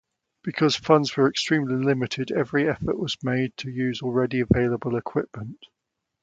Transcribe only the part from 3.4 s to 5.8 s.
to use already available equipment.